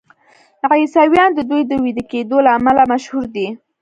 عیسویان 0.81 1.29
د 1.35 1.39
دوی 1.49 1.61
د 1.69 1.71
ویده 1.83 2.03
کیدو 2.11 2.37
له 2.45 2.49
امله 2.57 2.83
مشهور 2.91 3.23
دي. 3.35 3.47